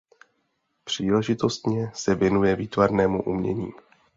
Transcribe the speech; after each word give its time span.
Příležitostně 0.83 1.91
se 1.95 2.15
věnuje 2.15 2.55
výtvarnému 2.55 3.21
umění. 3.23 3.71